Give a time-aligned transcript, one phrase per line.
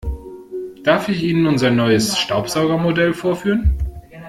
[0.83, 3.77] Darf ich Ihnen unser neues Staubsaugermodell vorführen?